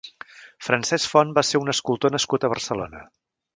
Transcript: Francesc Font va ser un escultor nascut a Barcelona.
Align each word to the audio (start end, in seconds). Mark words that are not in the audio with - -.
Francesc 0.67 1.09
Font 1.11 1.35
va 1.39 1.45
ser 1.51 1.63
un 1.65 1.71
escultor 1.75 2.17
nascut 2.17 2.47
a 2.47 2.53
Barcelona. 2.57 3.07